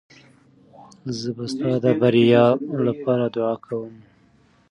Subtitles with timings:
[1.17, 2.45] زه به ستا د بریا
[2.87, 3.93] لپاره دعا کوم.